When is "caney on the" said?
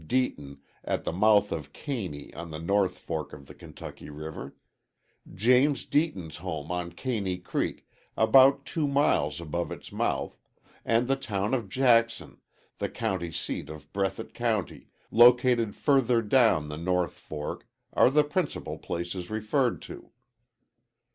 1.73-2.57